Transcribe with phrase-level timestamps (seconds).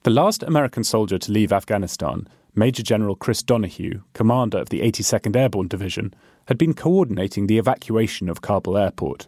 [0.03, 5.35] The last American soldier to leave Afghanistan, Major General Chris Donahue, commander of the 82nd
[5.35, 6.13] Airborne Division,
[6.47, 9.27] had been coordinating the evacuation of Kabul airport.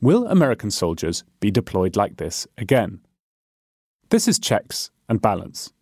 [0.00, 3.00] Will American soldiers be deployed like this again?
[4.14, 5.72] This is Checks and Balance.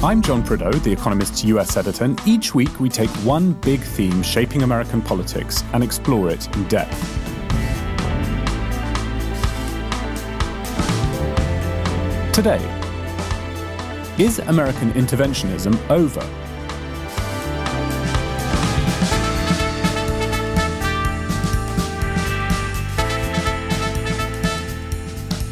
[0.00, 4.22] I'm John Prideaux, The Economist's US editor, and each week we take one big theme
[4.22, 6.96] shaping American politics and explore it in depth.
[12.32, 12.62] Today,
[14.18, 16.49] is American interventionism over?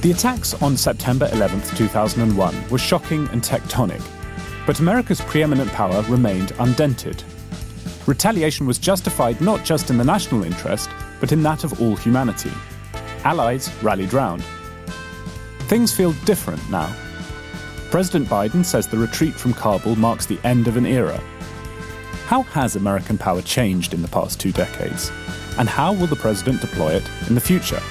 [0.01, 4.01] The attacks on September 11, 2001 were shocking and tectonic,
[4.65, 7.25] but America's preeminent power remained undented.
[8.07, 10.89] Retaliation was justified not just in the national interest,
[11.19, 12.53] but in that of all humanity.
[13.25, 14.45] Allies rallied round.
[15.63, 16.95] Things feel different now.
[17.91, 21.21] President Biden says the retreat from Kabul marks the end of an era.
[22.27, 25.11] How has American power changed in the past two decades?
[25.59, 27.83] And how will the president deploy it in the future?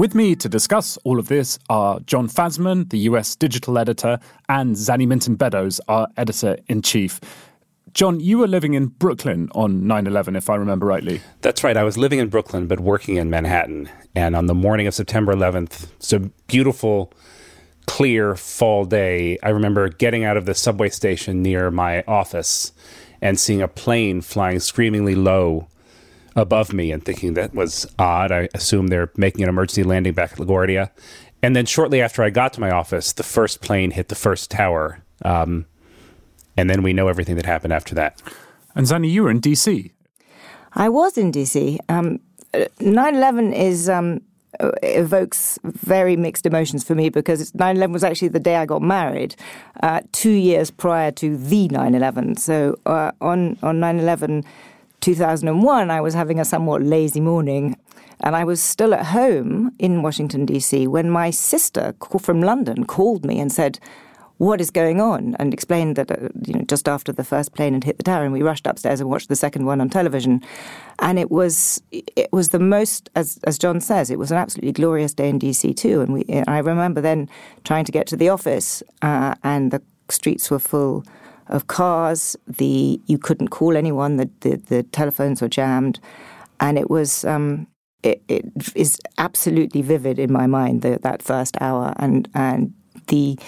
[0.00, 4.18] With me to discuss all of this are Jon Fasman, the US digital editor,
[4.48, 7.20] and Zanny Minton Beddoes, our editor in chief.
[7.92, 11.20] John, you were living in Brooklyn on 9 11, if I remember rightly.
[11.42, 11.76] That's right.
[11.76, 13.90] I was living in Brooklyn, but working in Manhattan.
[14.14, 17.12] And on the morning of September 11th, it's a beautiful,
[17.86, 19.36] clear fall day.
[19.42, 22.72] I remember getting out of the subway station near my office
[23.20, 25.68] and seeing a plane flying screamingly low
[26.40, 28.32] above me and thinking that was odd.
[28.32, 30.90] I assume they're making an emergency landing back at LaGuardia.
[31.42, 34.50] And then shortly after I got to my office, the first plane hit the first
[34.50, 35.02] tower.
[35.24, 35.66] Um,
[36.56, 38.20] and then we know everything that happened after that.
[38.74, 39.90] And Zanny, you were in DC.
[40.74, 41.78] I was in DC.
[41.88, 42.20] Um,
[42.52, 44.20] 9/11 is um,
[44.82, 49.34] evokes very mixed emotions for me because 9/11 was actually the day I got married,
[49.82, 52.38] uh, two years prior to the 9/11.
[52.38, 54.44] So uh, on on 9/11,
[55.00, 57.76] 2001, I was having a somewhat lazy morning.
[58.22, 63.24] And I was still at home in Washington, D.C., when my sister from London called
[63.24, 63.78] me and said,
[64.40, 65.36] what is going on?
[65.38, 68.24] And explained that, uh, you know, just after the first plane had hit the tower,
[68.24, 70.42] and we rushed upstairs and watched the second one on television.
[70.98, 74.72] And it was, it was the most, as, as Jon says, it was an absolutely
[74.72, 76.00] glorious day in DC too.
[76.00, 77.28] And we, I remember then
[77.64, 81.04] trying to get to the office, uh, and the streets were full
[81.50, 82.36] of cars.
[82.46, 84.16] The you couldn't call anyone.
[84.16, 86.00] The the, the telephones were jammed,
[86.58, 87.24] and it was.
[87.24, 87.66] Um,
[88.02, 88.44] it, it
[88.74, 92.72] is absolutely vivid in my mind the, that first hour and and
[93.08, 93.38] the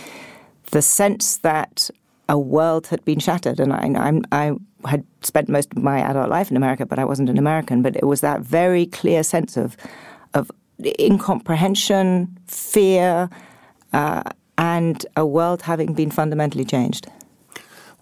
[0.72, 1.90] the sense that
[2.28, 4.52] a world had been shattered and I, I'm, I
[4.84, 7.96] had spent most of my adult life in America but I wasn't an American but
[7.96, 9.76] it was that very clear sense of
[10.34, 10.50] of
[10.99, 13.31] incomprehension fear
[13.93, 14.22] uh,
[14.58, 17.06] and a world having been fundamentally changed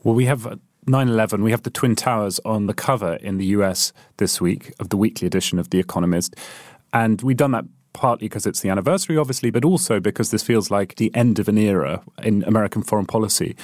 [0.02, 0.56] well, we have uh,
[0.87, 4.73] 9 11, we have the Twin Towers on the cover in the US this week
[4.81, 6.35] of the weekly edition of The Economist.
[6.93, 10.70] And we've done that partly because it's the anniversary, obviously, but also because this feels
[10.70, 13.56] like the end of an era in American foreign policy.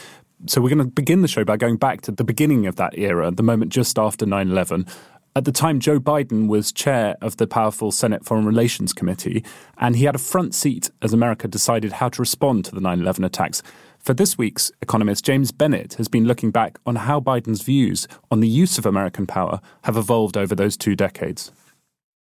[0.47, 2.99] So we're going to begin the show by going back to the beginning of that
[2.99, 4.87] era, the moment just after 9 11.
[5.35, 9.45] At the time, Joe Biden was chair of the powerful Senate Foreign Relations Committee,
[9.77, 13.01] and he had a front seat as America decided how to respond to the 9
[13.01, 13.63] 11 attacks.
[14.07, 18.39] For this week's economist, James Bennet has been looking back on how Biden's views on
[18.39, 21.51] the use of American power have evolved over those two decades.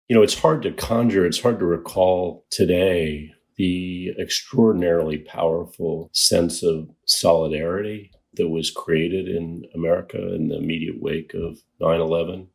[0.06, 6.62] You know, it's hard to conjure, it's hard to recall today the extraordinarily powerful sense
[6.62, 12.48] of solidarity that was created in America in the immediate wake of 9 11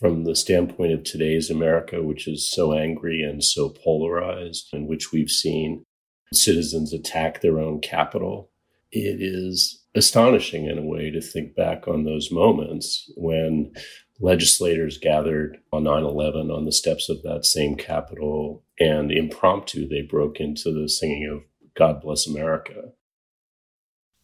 [0.00, 5.12] from the standpoint of today's America, which is so angry and so polarized, in which
[5.12, 5.84] we've seen
[6.32, 8.50] citizens attack their own capital,
[8.92, 13.72] it is astonishing in a way to think back on those moments when
[14.20, 20.02] legislators gathered on 9 11 on the steps of that same Capitol, and impromptu they
[20.02, 21.42] broke into the singing of
[21.76, 22.92] God Bless America.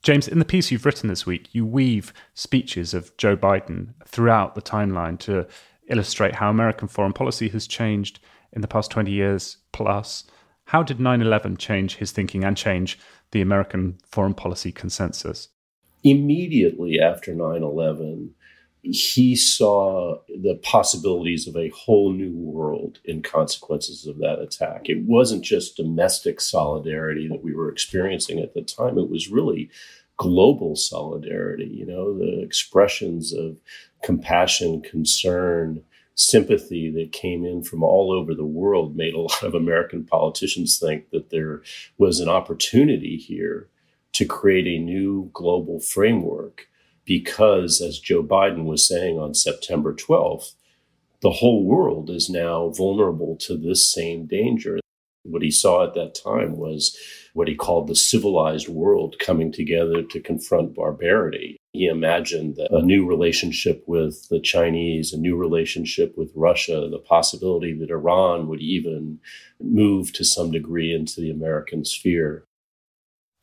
[0.03, 4.55] James, in the piece you've written this week, you weave speeches of Joe Biden throughout
[4.55, 5.47] the timeline to
[5.89, 8.19] illustrate how American foreign policy has changed
[8.53, 10.25] in the past 20 years plus.
[10.67, 12.99] How did 9 11 change his thinking and change
[13.31, 15.49] the American foreign policy consensus?
[16.05, 18.35] Immediately after 9 11,
[18.83, 24.89] he saw the possibilities of a whole new world in consequences of that attack.
[24.89, 29.71] It wasn't just domestic solidarity that we were experiencing at the time, it was really
[30.17, 33.57] global solidarity, you know, the expressions of
[34.03, 35.83] compassion, concern,
[36.15, 40.79] sympathy that came in from all over the world made a lot of American politicians
[40.79, 41.63] think that there
[41.99, 43.69] was an opportunity here
[44.13, 46.69] to create a new global framework
[47.05, 50.53] because, as Joe Biden was saying on September 12th,
[51.21, 54.79] the whole world is now vulnerable to this same danger.
[55.23, 56.97] What he saw at that time was
[57.33, 61.59] what he called the civilized world coming together to confront barbarity.
[61.73, 67.73] He imagined a new relationship with the Chinese, a new relationship with Russia, the possibility
[67.79, 69.21] that Iran would even
[69.59, 72.45] move to some degree into the American sphere.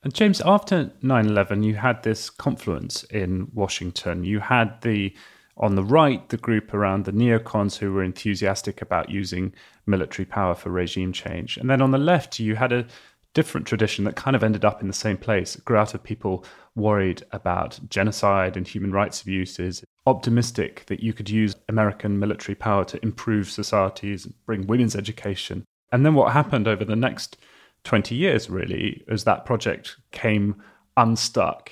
[0.04, 4.24] And James, after 9 11, you had this confluence in Washington.
[4.24, 5.14] You had the,
[5.58, 9.54] on the right, the group around the neocons who were enthusiastic about using
[9.88, 11.58] military power for regime change.
[11.58, 12.86] And then on the left, you had a
[13.34, 15.56] different tradition that kind of ended up in the same place.
[15.56, 16.46] It grew out of people
[16.76, 22.84] worried about genocide and human rights abuses, optimistic that you could use American military power
[22.86, 25.64] to improve societies, bring women's education.
[25.92, 27.38] And then what happened over the next
[27.84, 30.62] 20 years, really, as that project came
[30.98, 31.72] unstuck,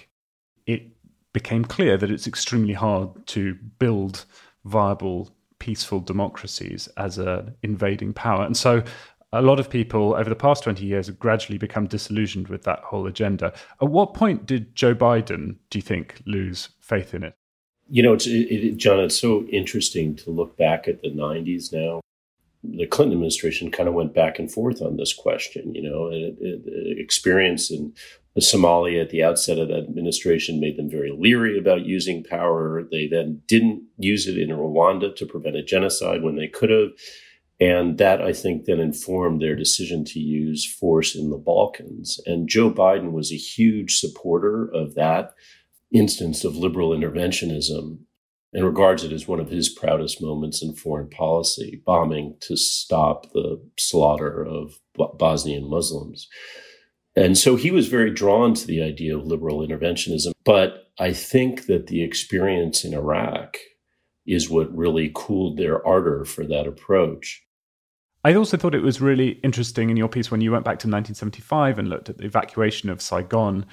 [0.65, 0.83] it
[1.33, 4.25] became clear that it's extremely hard to build
[4.65, 8.45] viable, peaceful democracies as an invading power.
[8.45, 8.83] And so
[9.33, 12.79] a lot of people over the past 20 years have gradually become disillusioned with that
[12.79, 13.53] whole agenda.
[13.81, 17.33] At what point did Joe Biden, do you think, lose faith in it?
[17.89, 21.71] You know, it's, it, it, John, it's so interesting to look back at the 90s
[21.71, 22.01] now
[22.63, 25.73] the Clinton administration kind of went back and forth on this question.
[25.75, 27.93] You know, it, experience in
[28.39, 32.83] Somalia at the outset of that administration made them very leery about using power.
[32.83, 36.89] They then didn't use it in Rwanda to prevent a genocide when they could have.
[37.59, 42.19] And that, I think, then informed their decision to use force in the Balkans.
[42.25, 45.33] And Joe Biden was a huge supporter of that
[45.91, 47.99] instance of liberal interventionism
[48.53, 53.31] and regards it as one of his proudest moments in foreign policy, bombing to stop
[53.33, 54.79] the slaughter of
[55.17, 56.27] Bosnian Muslims.
[57.15, 60.31] And so he was very drawn to the idea of liberal interventionism.
[60.45, 63.57] But I think that the experience in Iraq
[64.25, 67.43] is what really cooled their ardor for that approach.
[68.27, 70.87] I also thought it was really interesting in your piece when you went back to
[70.87, 73.65] 1975 and looked at the evacuation of Saigon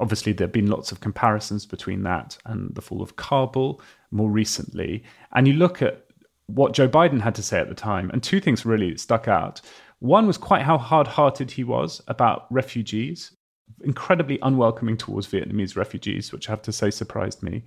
[0.00, 3.80] Obviously, there have been lots of comparisons between that and the fall of Kabul
[4.10, 5.04] more recently.
[5.32, 6.06] And you look at
[6.46, 9.60] what Joe Biden had to say at the time, and two things really stuck out.
[10.00, 13.36] One was quite how hard hearted he was about refugees,
[13.84, 17.64] incredibly unwelcoming towards Vietnamese refugees, which I have to say surprised me.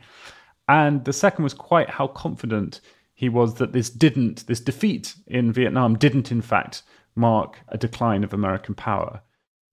[0.67, 2.82] And the second was quite how confident
[3.18, 6.84] he was that this didn't, this defeat in Vietnam didn't, in fact,
[7.16, 9.24] mark a decline of American power.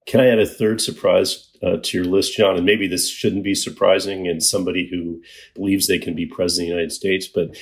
[0.07, 2.57] Can I add a third surprise uh, to your list, John?
[2.57, 5.21] And maybe this shouldn't be surprising in somebody who
[5.55, 7.55] believes they can be president of the United States, but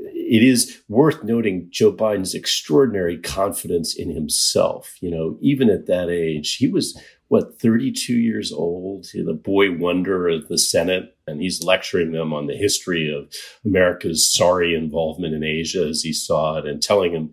[0.00, 4.96] it is worth noting Joe Biden's extraordinary confidence in himself.
[5.00, 10.28] You know, even at that age, he was what 32 years old, the boy wonder
[10.28, 13.32] of the Senate And he's lecturing them on the history of
[13.64, 17.30] America's sorry involvement in Asia as he saw it and telling them,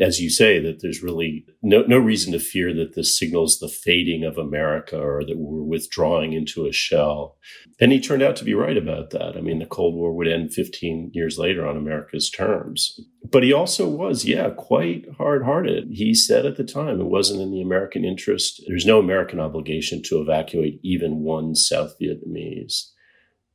[0.00, 3.68] as you say, that there's really no, no reason to fear that this signals the
[3.68, 7.36] fading of America or that we're withdrawing into a shell.
[7.80, 9.36] And he turned out to be right about that.
[9.36, 12.98] I mean, the Cold War would end 15 years later on America's terms.
[13.30, 15.88] But he also was, yeah, quite hard hearted.
[15.90, 18.62] He said at the time it wasn't in the American interest.
[18.66, 22.90] There's no American obligation to evacuate even one South Vietnamese.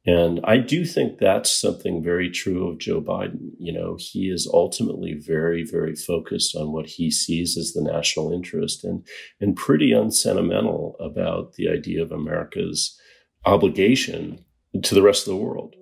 [0.05, 3.51] And I do think that's something very true of Joe Biden.
[3.59, 8.31] You know, he is ultimately very, very focused on what he sees as the national
[8.31, 9.05] interest and,
[9.39, 12.99] and pretty unsentimental about the idea of America's
[13.45, 14.43] obligation
[14.81, 15.75] to the rest of the world.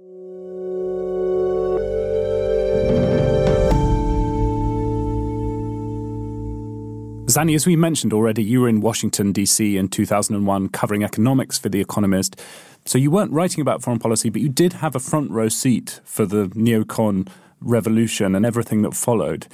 [7.29, 9.77] Zanny, as we mentioned already, you were in Washington, D.C.
[9.77, 12.41] in 2001 covering economics for The Economist.
[12.85, 16.01] So you weren't writing about foreign policy, but you did have a front row seat
[16.03, 17.29] for the neocon
[17.61, 19.45] revolution and everything that followed.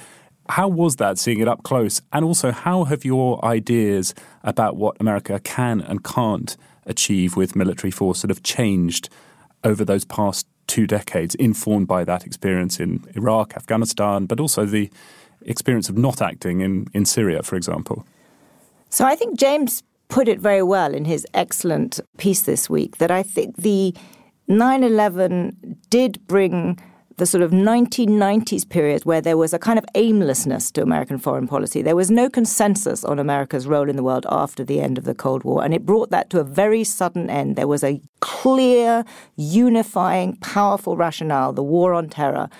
[0.48, 2.00] How was that seeing it up close?
[2.14, 6.56] And also, how have your ideas about what America can and can't
[6.86, 9.10] achieve with military force sort of changed
[9.64, 14.90] over those past two decades, informed by that experience in Iraq, Afghanistan, but also the
[15.42, 18.06] experience of not acting in, in Syria, for example?
[18.90, 23.10] So I think James put it very well in his excellent piece this week that
[23.10, 23.94] I think the
[24.48, 26.78] 9 11 did bring
[27.16, 31.48] the sort of 1990s period where there was a kind of aimlessness to American foreign
[31.48, 31.80] policy.
[31.80, 35.14] There was no consensus on America's role in the world after the end of the
[35.14, 37.56] Cold War, and it brought that to a very sudden end.
[37.56, 39.04] There was a clear,
[39.36, 42.50] unifying, powerful rationale the war on terror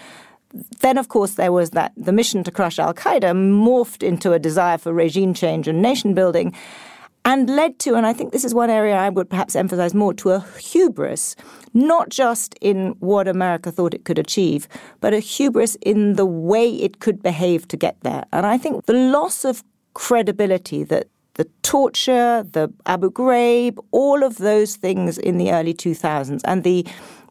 [0.80, 4.38] then, of course, there was that the mission to crush Al Qaeda morphed into a
[4.38, 6.54] desire for regime change and nation building
[7.26, 10.14] and led to, and I think this is one area I would perhaps emphasize more,
[10.14, 11.34] to a hubris,
[11.74, 14.68] not just in what America thought it could achieve,
[15.00, 18.24] but a hubris in the way it could behave to get there.
[18.32, 24.38] And I think the loss of credibility that the torture, the Abu Ghraib, all of
[24.38, 26.86] those things in the early 2000s, and the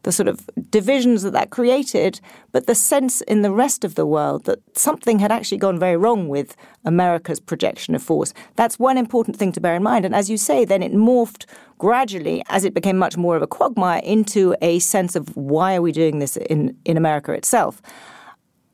[0.06, 2.20] the sort of divisions that that created,
[2.52, 5.96] but the sense in the rest of the world that something had actually gone very
[5.96, 8.32] wrong with America's projection of force.
[8.54, 10.04] That's one important thing to bear in mind.
[10.04, 11.44] And as you say, then it morphed
[11.78, 15.82] gradually as it became much more of a quagmire into a sense of why are
[15.82, 17.82] we doing this in, in America itself.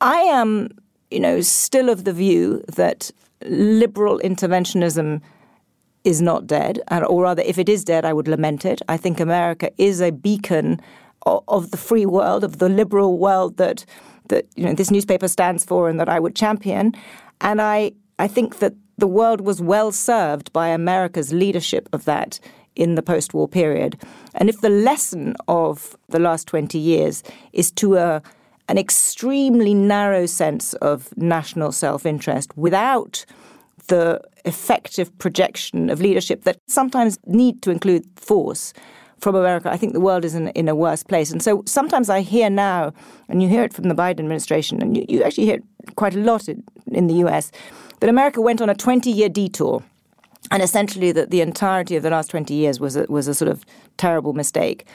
[0.03, 0.69] I am,
[1.11, 3.11] you know, still of the view that
[3.47, 5.23] liberal interventionism
[6.05, 8.83] is not dead, and or rather, if it is dead, I would lament it.
[8.89, 10.81] I think America is a beacon
[11.27, 13.85] of the free world, of the liberal world that
[14.29, 16.93] that you know this newspaper stands for and that I would champion.
[17.41, 22.39] And I I think that the world was well served by America's leadership of that
[22.75, 24.01] in the post-war period.
[24.35, 28.23] And if the lesson of the last 20 years is to a
[28.69, 33.27] an extremely narrow sense of national self-interest without
[33.89, 38.73] the effective projection of leadership that sometimes need to include force,
[39.23, 41.31] from America, I think the world is in, in a worse place.
[41.31, 42.93] And so sometimes I hear now,
[43.29, 46.17] and you hear it from the Biden administration, and you, you actually hear it quite
[46.17, 47.53] a lot in, in the US,
[48.01, 49.85] that America went on a 20 year detour.
[50.51, 53.49] And essentially, that the entirety of the last 20 years was a, was a sort
[53.49, 53.65] of
[53.97, 54.87] terrible mistake.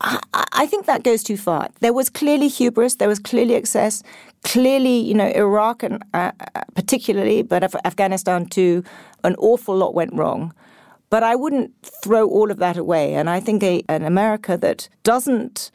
[0.00, 0.20] I,
[0.52, 1.70] I think that goes too far.
[1.80, 4.04] There was clearly hubris, there was clearly excess,
[4.44, 6.30] clearly, you know, Iraq and uh,
[6.76, 8.84] particularly, but Afghanistan too,
[9.24, 10.54] an awful lot went wrong.
[11.10, 13.14] But I wouldn't throw all of that away.
[13.14, 15.70] And I think a, an America that doesn't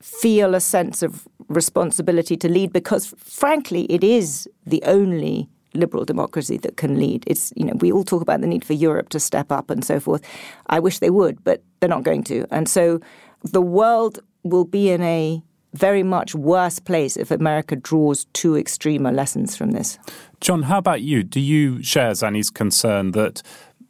[0.00, 6.56] feel a sense of responsibility to lead, because frankly, it is the only liberal democracy
[6.58, 7.24] that can lead.
[7.26, 9.84] It's you know we all talk about the need for Europe to step up and
[9.84, 10.22] so forth.
[10.68, 12.46] I wish they would, but they're not going to.
[12.50, 13.00] And so
[13.42, 15.42] the world will be in a
[15.74, 19.98] very much worse place if America draws too extreme a lessons from this.
[20.40, 21.24] Jon, how about you?
[21.24, 23.42] Do you share Zanny's concern that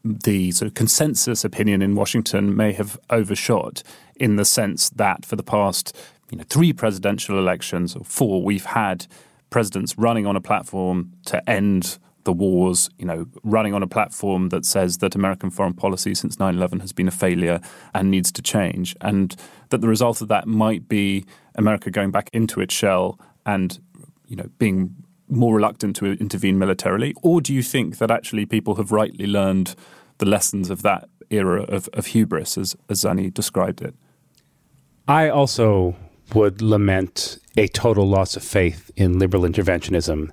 [0.05, 3.83] the sort of consensus opinion in Washington may have overshot
[4.17, 5.97] in the sense that for the past
[6.31, 9.07] you know three presidential elections or four we've had
[9.51, 14.49] presidents running on a platform to end the wars, you know, running on a platform
[14.49, 17.61] that says that American foreign policy since 9/11 has been a failure
[17.95, 19.37] and needs to change and
[19.69, 23.79] that the result of that might be America going back into its shell and
[24.27, 24.95] you know being
[25.29, 27.15] more reluctant to intervene militarily?
[27.23, 29.75] Or do you think that actually people have rightly learned
[30.19, 33.95] the lessons of that era of, of hubris, as, as Zanny described it?
[35.09, 35.97] I also
[36.35, 40.31] would lament a total loss of faith in liberal interventionism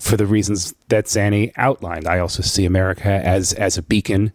[0.00, 2.08] for the reasons that Zanny outlined.
[2.08, 4.32] I also see America as as a beacon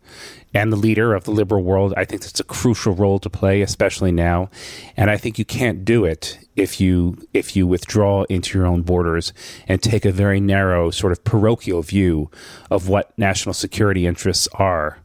[0.53, 1.93] and the leader of the liberal world.
[1.98, 4.50] I think that's a crucial role to play, especially now.
[4.95, 8.84] And I think you can't do it if you if you withdraw into your own
[8.84, 9.34] borders
[9.67, 12.29] and take a very narrow, sort of parochial view
[12.69, 15.00] of what national security interests are.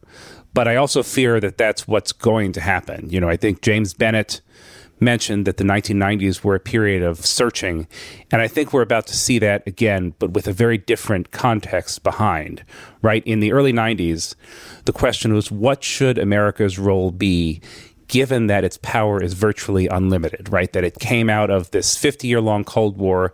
[0.53, 3.09] But I also fear that that's what's going to happen.
[3.09, 4.43] You know, I think James Bennet
[5.01, 7.87] mentioned that the 1990s were a period of searching.
[8.31, 12.03] And I think we're about to see that again, but with a very different context
[12.03, 12.65] behind,
[13.03, 13.23] right?
[13.27, 14.35] In the early 90s,
[14.85, 17.61] the question was what should America's role be
[18.11, 20.73] given that its power is virtually unlimited, right?
[20.73, 23.33] That it came out of this 50 year long Cold War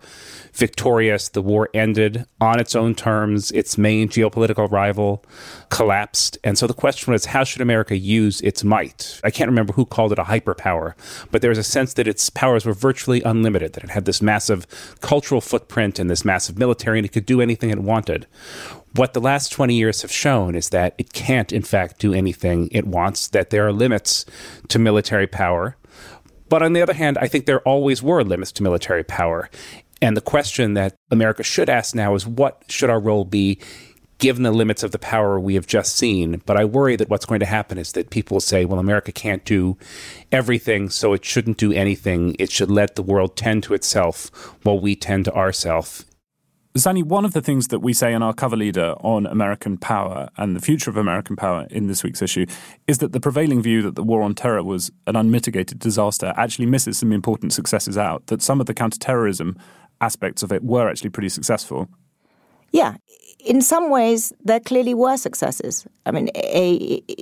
[0.53, 1.29] victorious.
[1.29, 3.51] The war ended on its own terms.
[3.51, 5.23] Its main geopolitical rival
[5.69, 6.37] collapsed.
[6.43, 9.19] And so the question was how should America use its might?
[9.23, 10.93] I can't remember who called it a hyperpower,
[11.31, 14.21] but there was a sense that its powers were virtually unlimited, that it had this
[14.21, 14.67] massive
[15.01, 18.27] cultural footprint and this massive military, and it could do anything it wanted.
[18.97, 22.67] What the last 20 years have shown is that it can't, in fact, do anything
[22.71, 24.25] it wants, that there are limits
[24.69, 25.77] to military power.
[26.49, 29.51] But on the other hand, I think there always were limits to military power.
[30.01, 33.59] And the question that America should ask now is what should our role be
[34.17, 36.41] given the limits of the power we have just seen?
[36.47, 39.11] But I worry that what's going to happen is that people will say, well, America
[39.11, 39.77] can't do
[40.31, 42.35] everything, so it shouldn't do anything.
[42.39, 44.31] It should let the world tend to itself
[44.63, 46.03] while we tend to ourselves.
[46.77, 50.29] Zanny, one of the things that we say in our cover leader on American power
[50.37, 52.45] and the future of American power in this week's issue
[52.87, 56.67] is that the prevailing view that the war on terror was an unmitigated disaster actually
[56.67, 59.57] misses some important successes out, that some of the counterterrorism
[60.01, 61.87] aspects of it were actually pretty successful.
[62.71, 62.97] Yeah,
[63.39, 65.85] in some ways, there clearly were successes.
[66.05, 66.29] I mean,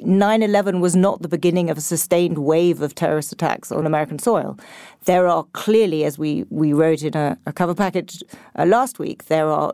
[0.04, 4.20] 9 11 was not the beginning of a sustained wave of terrorist attacks on American
[4.20, 4.58] soil.
[5.06, 8.24] There are clearly, as we, we wrote in a, a cover package
[8.58, 9.74] uh, last week, there are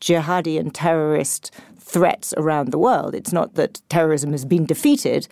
[0.00, 3.14] jihadi and terrorist threats around the world.
[3.14, 5.26] It's not that terrorism has been defeated,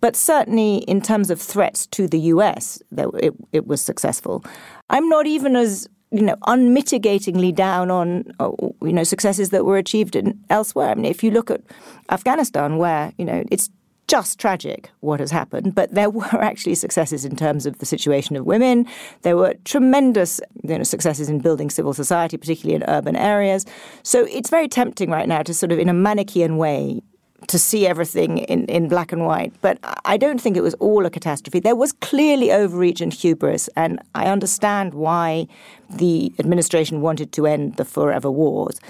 [0.00, 4.44] but certainly in terms of threats to the US, it, it was successful.
[4.90, 8.50] I'm not even as you know, unmitigatingly down on, uh,
[8.82, 10.90] you know, successes that were achieved in, elsewhere.
[10.90, 11.60] I mean, if you look at
[12.08, 13.68] Afghanistan, where, you know, it's
[14.06, 18.36] just tragic what has happened, but there were actually successes in terms of the situation
[18.36, 18.86] of women.
[19.22, 23.66] There were tremendous you know, successes in building civil society, particularly in urban areas.
[24.04, 27.02] So it's very tempting right now to sort of, in a Manichaean way,
[27.48, 29.52] to see everything in, in black and white.
[29.60, 31.60] But I don't think it was all a catastrophe.
[31.60, 35.46] There was clearly overreach and hubris, and I understand why
[35.90, 38.80] the administration wanted to end the forever wars.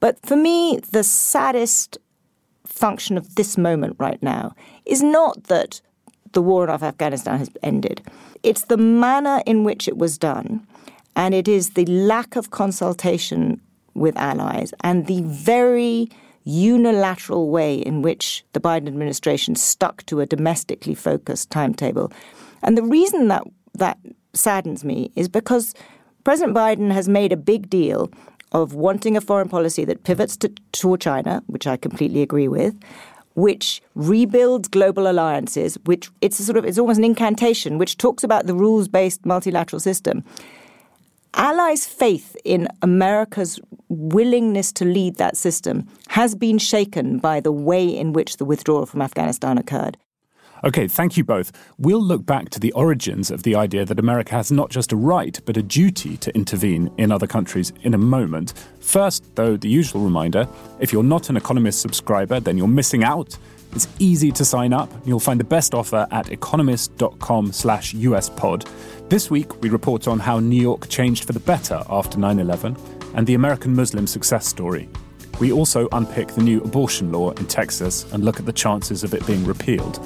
[0.00, 1.98] But for me, the saddest
[2.64, 4.54] function of this moment right now
[4.84, 5.80] is not that
[6.32, 8.02] the war in Afghanistan has ended.
[8.42, 10.66] It's the manner in which it was done,
[11.14, 13.60] and it is the lack of consultation
[13.94, 16.10] with allies and the very
[16.46, 22.12] unilateral way in which the Biden administration stuck to a domestically focused timetable.
[22.62, 23.42] And the reason that
[23.74, 23.98] that
[24.32, 25.74] saddens me is because
[26.24, 28.10] President Biden has made a big deal
[28.52, 32.74] of wanting a foreign policy that pivots to, China, which I completely agree with,
[33.34, 38.46] which rebuilds global alliances, which it's sort of it's almost an incantation, which talks about
[38.46, 40.24] the rules-based multilateral system.
[41.36, 47.86] Allies' faith in America's willingness to lead that system has been shaken by the way
[47.86, 49.98] in which the withdrawal from Afghanistan occurred.
[50.64, 51.52] Okay, thank you both.
[51.78, 54.96] We'll look back to the origins of the idea that America has not just a
[54.96, 58.54] right, but a duty to intervene in other countries in a moment.
[58.80, 60.48] First, though, the usual reminder
[60.80, 63.36] if you're not an Economist subscriber, then you're missing out.
[63.76, 64.90] It's easy to sign up.
[65.04, 68.66] You'll find the best offer at economist.com slash uspod.
[69.10, 72.74] This week, we report on how New York changed for the better after 9 11
[73.14, 74.88] and the American Muslim success story.
[75.40, 79.12] We also unpick the new abortion law in Texas and look at the chances of
[79.12, 80.00] it being repealed.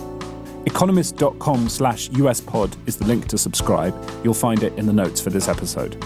[0.67, 3.95] Economist.com slash uspod is the link to subscribe.
[4.25, 5.97] You'll find it in the notes for this episode.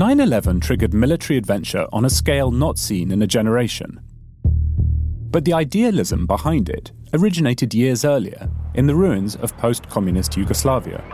[0.00, 4.00] 9 11 triggered military adventure on a scale not seen in a generation.
[4.42, 11.04] But the idealism behind it originated years earlier in the ruins of post communist Yugoslavia.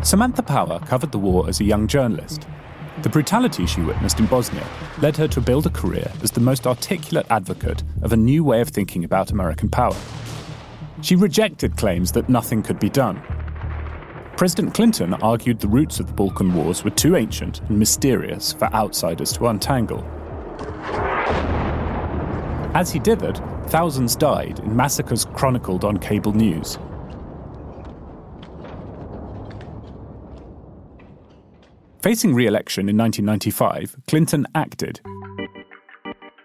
[0.00, 2.46] Samantha Power covered the war as a young journalist.
[3.02, 4.68] The brutality she witnessed in Bosnia
[5.00, 8.60] led her to build a career as the most articulate advocate of a new way
[8.60, 9.96] of thinking about American power.
[11.02, 13.20] She rejected claims that nothing could be done
[14.38, 18.72] President Clinton argued the roots of the Balkan Wars were too ancient and mysterious for
[18.72, 20.04] outsiders to untangle.
[22.72, 26.78] As he dithered, thousands died in massacres chronicled on cable news.
[32.00, 35.00] Facing re election in 1995, Clinton acted.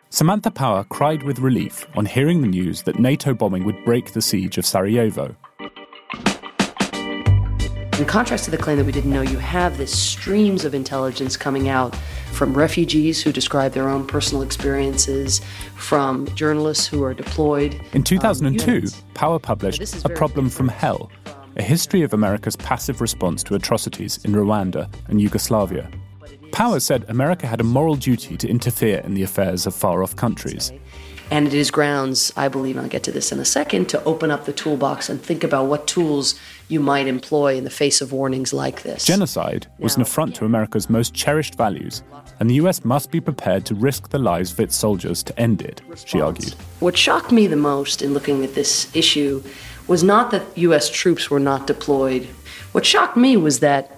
[0.09, 4.21] Samantha Power cried with relief on hearing the news that NATO bombing would break the
[4.23, 5.35] siege of Sarajevo.
[7.99, 11.37] In contrast to the claim that we didn't know, you have this streams of intelligence
[11.37, 11.95] coming out
[12.31, 15.41] from refugees who describe their own personal experiences,
[15.75, 17.79] from journalists who are deployed.
[17.93, 21.11] In 2002, um, Power published A Problem from Hell,
[21.55, 25.87] a history of America's passive response to atrocities in Rwanda and Yugoslavia.
[26.51, 30.15] Power said America had a moral duty to interfere in the affairs of far off
[30.15, 30.71] countries.
[31.33, 34.29] And it is grounds, I believe, I'll get to this in a second, to open
[34.29, 38.11] up the toolbox and think about what tools you might employ in the face of
[38.11, 39.05] warnings like this.
[39.05, 42.03] Genocide was an affront to America's most cherished values,
[42.39, 45.63] and the US must be prepared to risk the lives of its soldiers to end
[45.63, 46.53] it, she argued.
[46.81, 49.41] What shocked me the most in looking at this issue
[49.87, 52.27] was not that US troops were not deployed.
[52.73, 53.97] What shocked me was that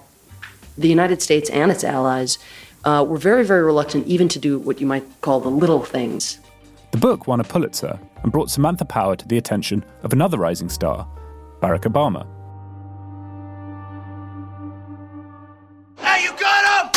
[0.78, 2.38] the United States and its allies
[2.84, 6.38] uh, were very, very reluctant even to do what you might call the little things
[6.96, 10.70] the book won a Pulitzer and brought Samantha Power to the attention of another rising
[10.70, 11.06] star,
[11.60, 12.26] Barack Obama.
[15.98, 16.90] Hey, you got him!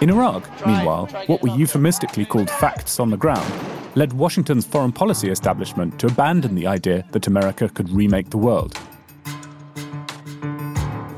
[0.00, 3.52] In Iraq, meanwhile, what were euphemistically called facts on the ground
[3.96, 8.78] led Washington's foreign policy establishment to abandon the idea that America could remake the world.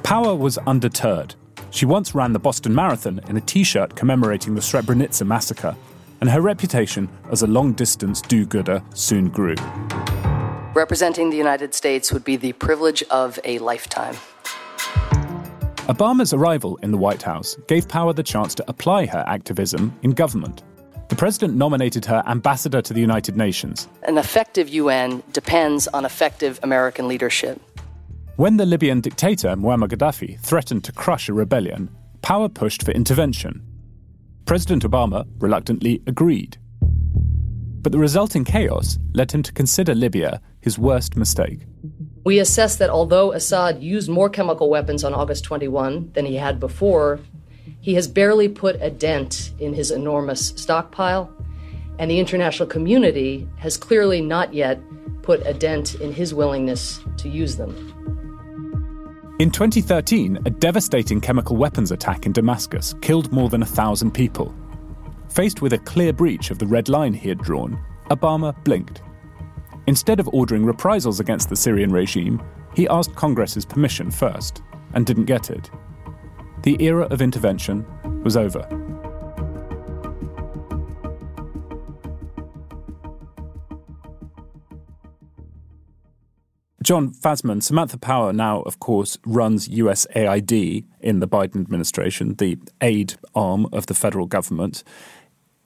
[0.02, 1.34] Power was undeterred
[1.76, 5.76] she once ran the Boston Marathon in a t shirt commemorating the Srebrenica massacre,
[6.22, 9.56] and her reputation as a long distance do gooder soon grew.
[10.74, 14.14] Representing the United States would be the privilege of a lifetime.
[15.88, 20.12] Obama's arrival in the White House gave Power the chance to apply her activism in
[20.12, 20.62] government.
[21.08, 23.86] The president nominated her ambassador to the United Nations.
[24.02, 27.60] An effective UN depends on effective American leadership.
[28.36, 31.88] When the Libyan dictator Muammar Gaddafi threatened to crush a rebellion,
[32.20, 33.62] power pushed for intervention.
[34.44, 36.58] President Obama reluctantly agreed.
[36.82, 41.60] But the resulting chaos led him to consider Libya his worst mistake.
[42.24, 46.60] We assess that although Assad used more chemical weapons on August 21 than he had
[46.60, 47.20] before,
[47.80, 51.32] he has barely put a dent in his enormous stockpile,
[51.98, 54.78] and the international community has clearly not yet
[55.22, 58.25] put a dent in his willingness to use them.
[59.38, 64.54] In 2013, a devastating chemical weapons attack in Damascus killed more than a thousand people.
[65.28, 67.78] Faced with a clear breach of the red line he had drawn,
[68.10, 69.02] Obama blinked.
[69.88, 72.42] Instead of ordering reprisals against the Syrian regime,
[72.74, 74.62] he asked Congress's permission first
[74.94, 75.70] and didn't get it.
[76.62, 77.84] The era of intervention
[78.24, 78.66] was over.
[86.86, 93.14] Jon Fasman, Samantha Power now, of course, runs USAID in the Biden administration, the aid
[93.34, 94.84] arm of the federal government.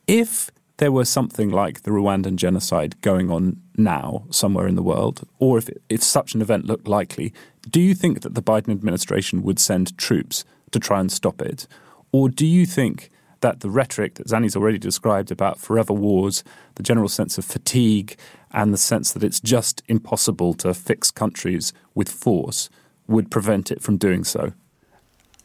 [0.06, 5.28] If there were something like the Rwandan genocide going on now somewhere in the world,
[5.38, 7.34] or if, if such an event looked likely,
[7.68, 11.66] do you think that the Biden administration would send troops to try and stop it?
[12.12, 16.82] Or do you think that the rhetoric that Zanny's already described about forever wars, the
[16.82, 18.16] general sense of fatigue,
[18.52, 22.68] and the sense that it's just impossible to fix countries with force
[23.06, 24.52] would prevent it from doing so?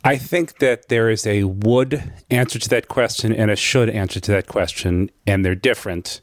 [0.03, 4.19] I think that there is a would answer to that question and a should answer
[4.19, 6.21] to that question, and they're different.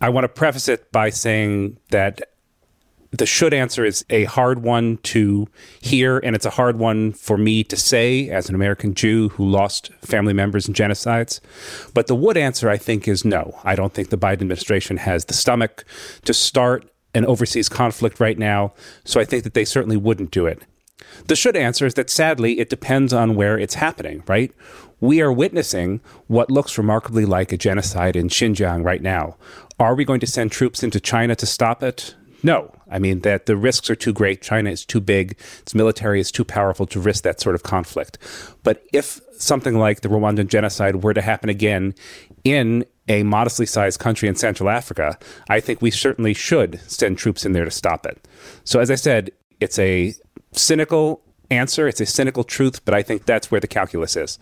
[0.00, 2.20] I want to preface it by saying that
[3.12, 5.48] the should answer is a hard one to
[5.80, 9.48] hear, and it's a hard one for me to say as an American Jew who
[9.48, 11.40] lost family members in genocides.
[11.92, 13.58] But the would answer, I think, is no.
[13.64, 15.84] I don't think the Biden administration has the stomach
[16.24, 18.72] to start an overseas conflict right now,
[19.04, 20.62] so I think that they certainly wouldn't do it.
[21.26, 24.52] The should answer is that sadly, it depends on where it's happening, right?
[25.00, 29.36] We are witnessing what looks remarkably like a genocide in Xinjiang right now.
[29.80, 32.14] Are we going to send troops into China to stop it?
[32.42, 32.72] No.
[32.90, 34.42] I mean, that the risks are too great.
[34.42, 35.38] China is too big.
[35.60, 38.18] Its military is too powerful to risk that sort of conflict.
[38.62, 41.94] But if something like the Rwandan genocide were to happen again
[42.44, 47.44] in a modestly sized country in Central Africa, I think we certainly should send troops
[47.44, 48.26] in there to stop it.
[48.64, 50.14] So, as I said, it's a
[50.52, 54.38] cynical answer, it's a cynical truth, but I think that's where the calculus is.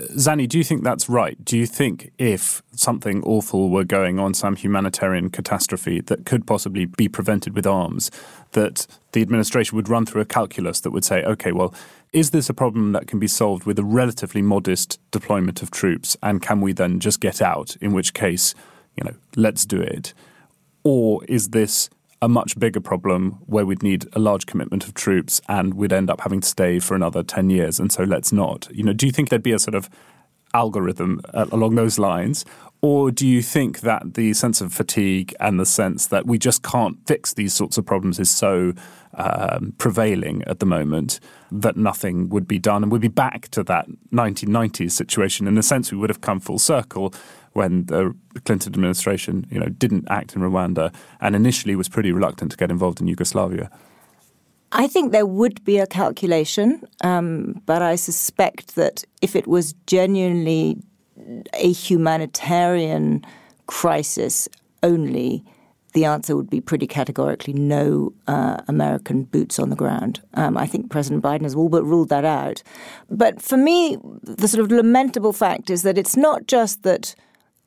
[0.00, 1.44] Zanny, do you think that's right?
[1.44, 6.84] Do you think if something awful were going on, some humanitarian catastrophe that could possibly
[6.84, 8.08] be prevented with arms,
[8.52, 11.74] that the administration would run through a calculus that would say, okay, well,
[12.12, 16.16] is this a problem that can be solved with a relatively modest deployment of troops?
[16.22, 17.76] And can we then just get out?
[17.80, 18.54] In which case,
[18.96, 20.14] you know, let's do it.
[20.84, 25.40] Or is this a much bigger problem where we'd need a large commitment of troops
[25.48, 28.68] and we'd end up having to stay for another 10 years and so let's not.
[28.72, 29.88] You know do you think there'd be a sort of
[30.54, 32.44] algorithm uh, along those lines?
[32.80, 36.62] Or do you think that the sense of fatigue and the sense that we just
[36.62, 38.72] can't fix these sorts of problems is so
[39.14, 41.18] um, prevailing at the moment
[41.50, 42.84] that nothing would be done?
[42.84, 46.38] And we'd be back to that 1990s situation in a sense we would have come
[46.38, 47.12] full circle
[47.58, 52.52] when the Clinton administration, you know, didn't act in Rwanda and initially was pretty reluctant
[52.52, 53.68] to get involved in Yugoslavia?
[54.72, 59.74] I think there would be a calculation, um, but I suspect that if it was
[59.86, 60.78] genuinely
[61.54, 63.24] a humanitarian
[63.66, 64.48] crisis
[64.82, 65.44] only,
[65.94, 70.20] the answer would be pretty categorically no uh, American boots on the ground.
[70.34, 72.62] Um, I think President Biden has all but ruled that out.
[73.10, 77.14] But for me, the sort of lamentable fact is that it's not just that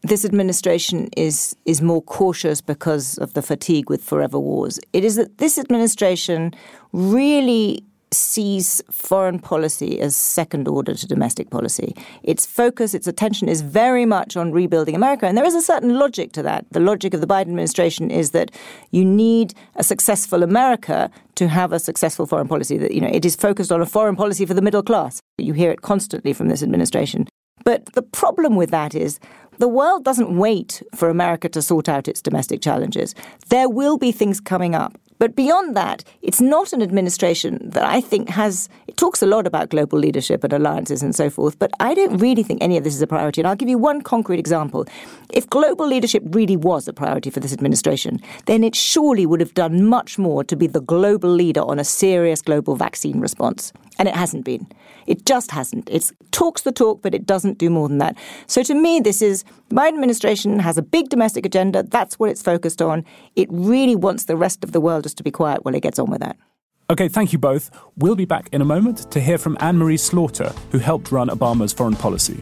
[0.03, 4.79] this administration is is more cautious because of the fatigue with forever wars.
[4.93, 6.53] It is that this administration
[6.91, 7.83] really
[8.13, 11.95] sees foreign policy as second order to domestic policy.
[12.23, 15.27] Its focus, its attention is very much on rebuilding America.
[15.27, 16.65] And there is a certain logic to that.
[16.71, 18.51] The logic of the Biden administration is that
[18.91, 22.77] you need a successful America to have a successful foreign policy.
[22.77, 25.21] That you know, it is focused on a foreign policy for the middle class.
[25.37, 27.27] You hear it constantly from this administration.
[27.63, 29.19] But the problem with that is
[29.61, 33.13] the world doesn't wait for America to sort out its domestic challenges.
[33.49, 34.97] There will be things coming up.
[35.19, 39.45] But beyond that, it's not an administration that I think has, it talks a lot
[39.45, 42.83] about global leadership and alliances and so forth, but I don't really think any of
[42.83, 43.39] this is a priority.
[43.39, 44.87] And I'll give you one concrete example.
[45.31, 49.53] If global leadership really was a priority for this administration, then it surely would have
[49.53, 53.73] done much more to be the global leader on a serious global vaccine response.
[53.99, 54.65] And it hasn't been.
[55.11, 55.89] It just hasn't.
[55.89, 58.17] It talks the talk, but it doesn't do more than that.
[58.47, 61.83] So to me, this is Biden administration has a big domestic agenda.
[61.83, 63.03] That's what it's focused on.
[63.35, 65.99] It really wants the rest of the world just to be quiet while it gets
[65.99, 66.37] on with that.
[66.89, 67.71] Okay, thank you both.
[67.97, 71.27] We'll be back in a moment to hear from Anne Marie Slaughter, who helped run
[71.27, 72.41] Obama's foreign policy.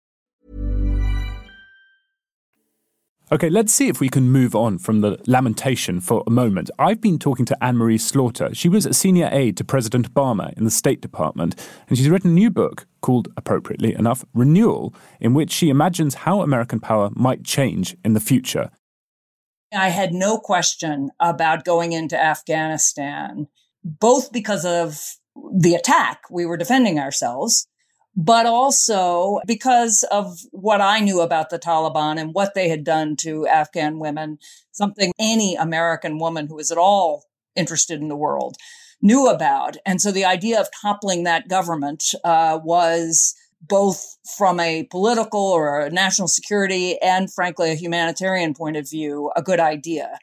[3.33, 6.69] Okay, let's see if we can move on from the lamentation for a moment.
[6.77, 8.53] I've been talking to Anne Marie Slaughter.
[8.53, 11.55] She was a senior aide to President Obama in the State Department,
[11.87, 16.41] and she's written a new book called, appropriately enough, Renewal, in which she imagines how
[16.41, 18.69] American power might change in the future.
[19.73, 23.47] I had no question about going into Afghanistan,
[23.81, 24.99] both because of
[25.57, 27.65] the attack, we were defending ourselves,
[28.15, 33.15] but also because of what I knew about the Taliban and what they had done
[33.17, 34.37] to Afghan women,
[34.71, 38.57] something any American woman who is at all interested in the world
[39.01, 39.77] knew about.
[39.85, 45.81] And so the idea of toppling that government uh, was both from a political or
[45.81, 50.17] a national security and frankly a humanitarian point of view a good idea.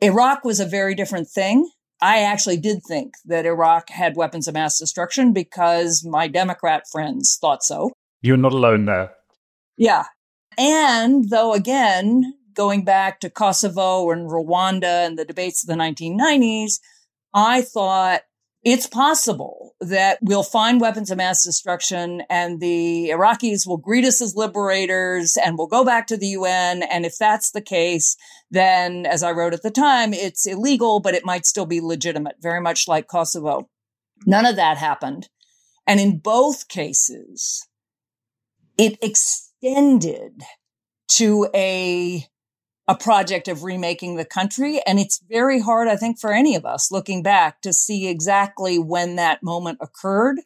[0.00, 1.68] Iraq was a very different thing.
[2.00, 7.38] I actually did think that Iraq had weapons of mass destruction because my Democrat friends
[7.40, 7.92] thought so.
[8.22, 9.12] You're not alone there.
[9.76, 10.04] Yeah.
[10.58, 16.80] And though, again, going back to Kosovo and Rwanda and the debates of the 1990s,
[17.32, 18.22] I thought
[18.62, 24.22] it's possible that we'll find weapons of mass destruction and the Iraqis will greet us
[24.22, 26.82] as liberators and we'll go back to the UN.
[26.82, 28.16] And if that's the case,
[28.50, 32.36] then as I wrote at the time, it's illegal, but it might still be legitimate,
[32.40, 33.68] very much like Kosovo.
[34.24, 35.28] None of that happened.
[35.86, 37.68] And in both cases,
[38.78, 40.42] it extended
[41.08, 42.26] to a
[42.88, 44.80] a project of remaking the country.
[44.86, 48.78] And it's very hard, I think, for any of us looking back to see exactly
[48.78, 50.40] when that moment occurred.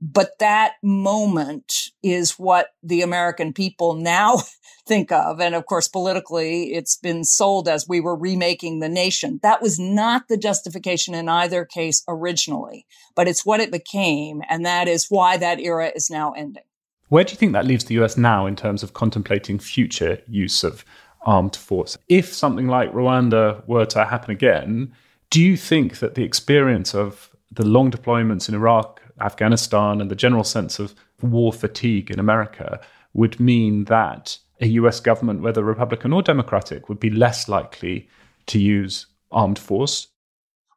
[0.00, 4.36] But that moment is what the American people now
[4.86, 5.40] think of.
[5.40, 9.40] And of course, politically, it's been sold as we were remaking the nation.
[9.42, 14.40] That was not the justification in either case originally, but it's what it became.
[14.48, 16.62] And that is why that era is now ending.
[17.08, 20.62] Where do you think that leaves the US now in terms of contemplating future use
[20.62, 20.84] of
[21.22, 21.98] armed force?
[22.08, 24.92] If something like Rwanda were to happen again,
[25.30, 30.16] do you think that the experience of the long deployments in Iraq, Afghanistan, and the
[30.16, 32.80] general sense of war fatigue in America
[33.14, 38.08] would mean that a US government, whether Republican or Democratic, would be less likely
[38.46, 40.08] to use armed force?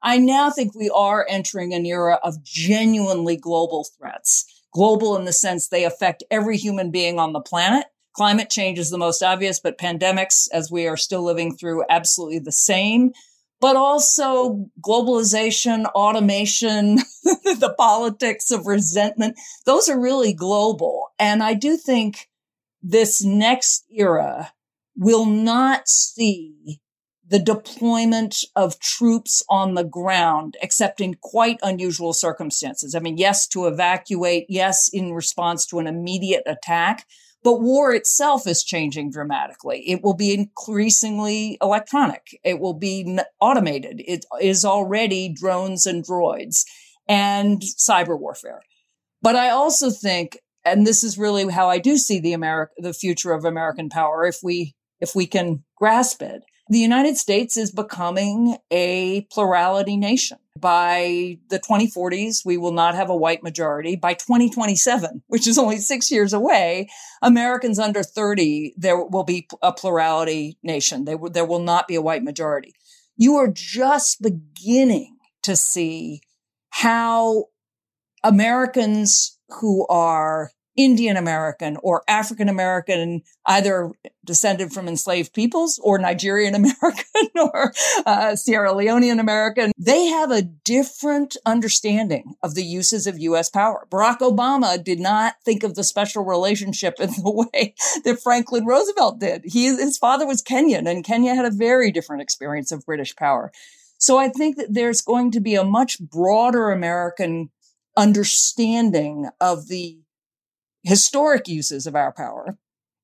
[0.04, 4.46] I now think we are entering an era of genuinely global threats.
[4.74, 7.86] Global in the sense they affect every human being on the planet.
[8.14, 12.40] Climate change is the most obvious, but pandemics, as we are still living through, absolutely
[12.40, 13.12] the same
[13.62, 19.38] but also globalization, automation, the politics of resentment.
[19.68, 21.10] Those are really global.
[21.20, 22.28] And I do think
[22.82, 24.52] this next era
[24.98, 26.82] will not see
[27.26, 32.96] the deployment of troops on the ground, except in quite unusual circumstances.
[32.96, 37.06] I mean, yes, to evacuate, yes, in response to an immediate attack,
[37.44, 39.84] but war itself is changing dramatically.
[39.90, 42.40] It will be increasingly electronic.
[42.44, 44.02] It will be automated.
[44.06, 46.64] It is already drones and droids
[47.08, 48.62] and cyber warfare.
[49.22, 52.94] But I also think, and this is really how I do see the America, the
[52.94, 57.70] future of American power, if we, if we can grasp it, the United States is
[57.70, 60.38] becoming a plurality nation.
[60.58, 63.98] By the 2040s, we will not have a white majority.
[63.98, 66.88] By 2027, which is only six years away,
[67.22, 71.04] Americans under 30, there will be a plurality nation.
[71.04, 72.74] There, there will not be a white majority.
[73.18, 76.22] You are just beginning to see
[76.70, 77.48] how
[78.24, 80.52] Americans who are
[80.84, 83.92] Indian American or African American, either
[84.26, 87.72] descended from enslaved peoples or Nigerian American or
[88.06, 93.50] uh, Sierra Leonean American, they have a different understanding of the uses of U.S.
[93.50, 93.88] power.
[93.92, 99.20] Barack Obama did not think of the special relationship in the way that Franklin Roosevelt
[99.20, 99.44] did.
[99.46, 103.52] He, his father was Kenyan and Kenya had a very different experience of British power.
[104.00, 107.52] So I think that there's going to be a much broader American
[107.96, 110.01] understanding of the
[110.84, 112.58] historic uses of our power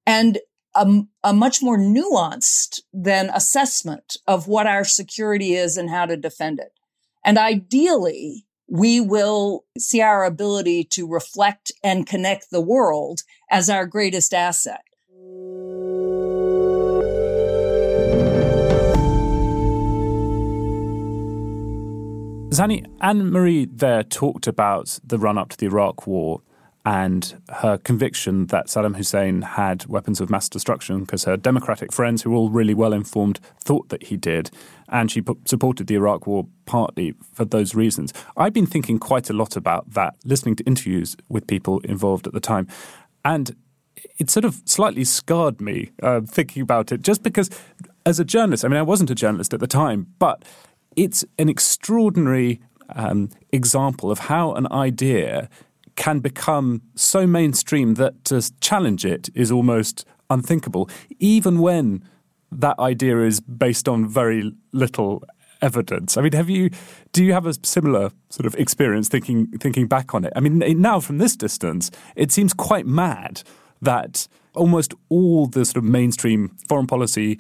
[0.06, 0.40] and
[0.76, 6.16] a, a, much more nuanced than assessment of what our security is and how to
[6.16, 6.72] defend it.
[7.26, 13.86] And ideally, we will see our ability to reflect and connect the world as our
[13.86, 14.82] greatest asset.
[22.58, 26.42] Zanny, Anne Marie there talked about the run up to the Iraq War
[26.88, 32.22] and her conviction that Saddam Hussein had weapons of mass destruction because her Democratic friends,
[32.22, 34.50] who were all really well informed, thought that he did.
[34.88, 38.14] And she supported the Iraq War partly for those reasons.
[38.38, 42.32] I've been thinking quite a lot about that, listening to interviews with people involved at
[42.32, 42.70] the time.
[43.26, 43.54] And
[44.18, 47.50] it sort of slightly scarred me uh, thinking about it, just because
[48.06, 50.46] as a journalist, I mean, I wasn't a journalist at the time, but
[50.96, 52.62] it's an extraordinary
[52.96, 55.50] um, example of how an idea
[55.98, 62.02] can become so mainstream that to challenge it is almost unthinkable, even when
[62.52, 65.24] that idea is based on very little
[65.62, 66.16] evidence.
[66.16, 66.70] I mean, have you
[67.12, 70.32] do you have a similar sort of experience thinking thinking back on it?
[70.36, 73.42] I mean, now from this distance, it seems quite mad
[73.82, 77.40] that almost all the sort of mainstream foreign policy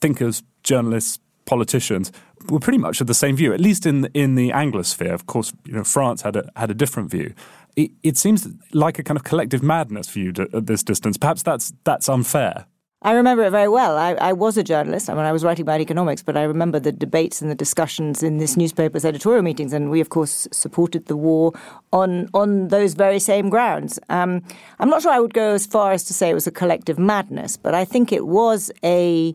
[0.00, 2.12] thinkers, journalists, politicians
[2.50, 5.12] were pretty much of the same view, at least in in the Anglosphere.
[5.12, 7.34] Of course, you know, France had a had a different view
[7.78, 11.16] it, it seems like a kind of collective madness for you at this distance.
[11.16, 12.66] Perhaps that's that's unfair.
[13.00, 13.96] I remember it very well.
[13.96, 15.08] I, I, was a journalist.
[15.08, 18.24] I mean, I was writing about economics, but I remember the debates and the discussions
[18.24, 21.52] in this newspaper's editorial meetings, and we, of course, supported the war
[21.92, 24.00] on on those very same grounds.
[24.08, 24.42] Um,
[24.80, 26.98] I'm not sure I would go as far as to say it was a collective
[26.98, 29.32] madness, but I think it was a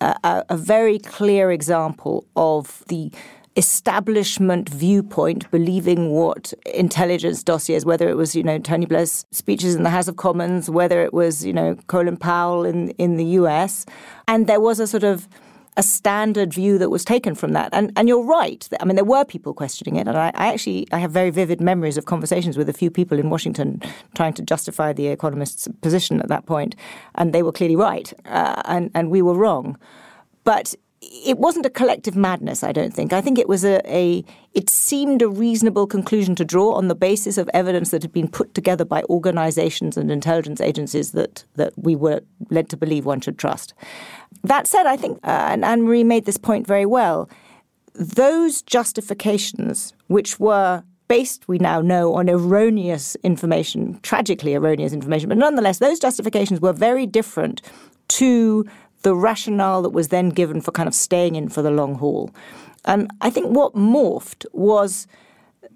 [0.00, 3.12] a, a very clear example of the
[3.56, 9.84] establishment viewpoint, believing what intelligence dossiers, whether it was, you know, Tony Blair's speeches in
[9.84, 13.86] the House of Commons, whether it was, you know, Colin Powell in, in the US.
[14.26, 15.28] And there was a sort of
[15.76, 17.68] a standard view that was taken from that.
[17.72, 18.68] And and you're right.
[18.80, 21.60] I mean, there were people questioning it, and I, I, actually I have very vivid
[21.60, 23.82] memories of conversations with a few people in Washington
[24.14, 26.76] trying to justify the Economist's position at that point,
[27.16, 29.76] and they were clearly right, uh, and and we were wrong.
[30.44, 30.74] But
[31.10, 33.12] it wasn't a collective madness, I don't think.
[33.12, 36.94] I think it was a, a, it seemed a reasonable conclusion to draw on the
[36.94, 41.72] basis of evidence that had been put together by organizations and intelligence agencies that, that
[41.76, 43.74] we were led to believe one should trust.
[44.42, 47.28] That said, I think, uh, and Anne Marie made this point very well,
[47.94, 55.38] those justifications, which were based, we now know, on erroneous information, tragically erroneous information, but
[55.38, 57.62] nonetheless, those justifications were very different
[58.08, 58.64] to
[59.04, 62.30] the rationale that was then given for kind of staying in for the long haul.
[62.84, 65.06] And I think what morphed was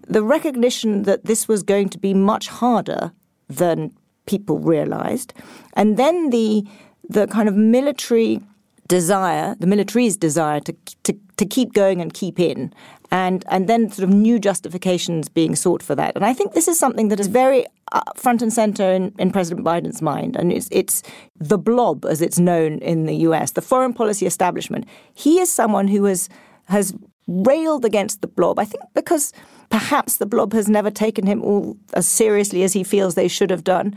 [0.07, 3.13] the recognition that this was going to be much harder
[3.49, 3.93] than
[4.27, 5.33] people realized.
[5.75, 6.67] And then the
[7.09, 8.41] the kind of military
[8.87, 10.75] desire, the military's desire to,
[11.05, 12.73] to, to keep going and keep in,
[13.11, 16.15] and, and then sort of new justifications being sought for that.
[16.15, 19.31] And I think this is something that is very uh, front and center in, in
[19.31, 20.37] President Biden's mind.
[20.37, 21.03] And it's, it's
[21.37, 24.87] the blob, as it's known in the US, the foreign policy establishment.
[25.15, 26.29] He is someone who has,
[26.67, 26.93] has
[27.27, 29.33] railed against the blob, I think because
[29.71, 33.51] perhaps the blob has never taken him all as seriously as he feels they should
[33.51, 33.97] have done.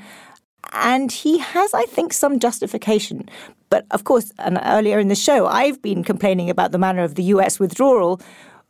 [0.73, 3.27] And he has, I think, some justification.
[3.69, 7.15] But of course, and earlier in the show, I've been complaining about the manner of
[7.15, 8.21] the US withdrawal.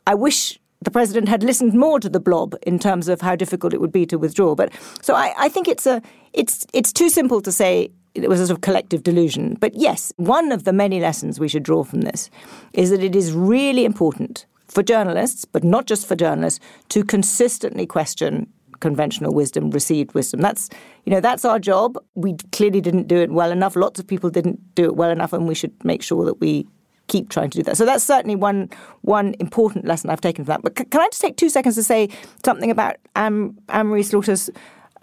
[0.07, 3.73] I wish the president had listened more to the blob in terms of how difficult
[3.73, 4.55] it would be to withdraw.
[4.55, 4.71] But
[5.01, 6.01] so I, I think it's a
[6.33, 9.57] it's it's too simple to say it was a sort of collective delusion.
[9.59, 12.29] But yes, one of the many lessons we should draw from this
[12.73, 17.85] is that it is really important for journalists, but not just for journalists, to consistently
[17.85, 18.47] question
[18.79, 20.41] conventional wisdom, received wisdom.
[20.41, 20.69] That's
[21.05, 21.97] you know that's our job.
[22.15, 23.75] We clearly didn't do it well enough.
[23.75, 26.67] Lots of people didn't do it well enough, and we should make sure that we
[27.11, 27.77] keep trying to do that.
[27.77, 28.69] So that's certainly one
[29.01, 30.61] one important lesson I've taken from that.
[30.63, 32.09] But c- can I just take two seconds to say
[32.45, 34.49] something about Anne, Marie Slaughter's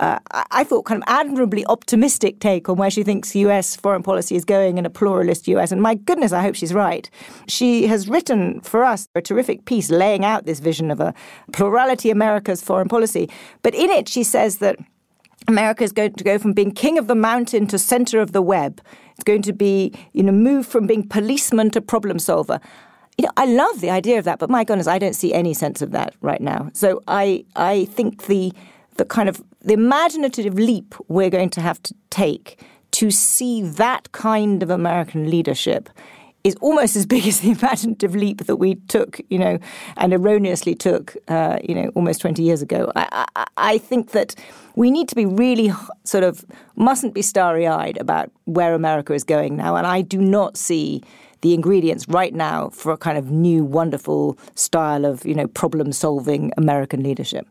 [0.01, 0.19] uh,
[0.53, 4.45] I thought, kind of admirably optimistic take on where she thinks US foreign policy is
[4.45, 5.73] going in a pluralist US.
[5.73, 7.11] And my goodness, I hope she's right.
[7.49, 11.15] She has written for us a terrific piece laying out this vision of a
[11.53, 13.29] plurality America's foreign policy.
[13.63, 14.77] But in it, she says that
[15.47, 18.43] America is going to go from being king of the mountain to center of the
[18.43, 18.81] web.
[19.15, 22.61] It's going to be, you know, move from being policeman to problem solver.
[23.17, 25.55] You know, I love the idea of that, but my goodness, I don't see any
[25.55, 26.71] sense of that right now.
[26.73, 28.53] So I, I think the
[28.99, 32.61] the kind of the imaginative leap we're going to have to take
[32.91, 35.89] to see that kind of American leadership
[36.45, 39.59] is almost as big as the imaginative leap that we took, you know,
[39.97, 42.91] and erroneously took, uh, you know, almost 20 years ago.
[42.97, 44.35] I, I, I, think that
[44.77, 45.73] we need to be really
[46.05, 46.45] sort of,
[46.77, 49.77] mustn't be starry eyed about where America is going now.
[49.77, 51.03] And I do not see
[51.41, 55.93] the ingredients right now for a kind of new, wonderful style of, you know, problem
[55.93, 57.47] solving American leadership.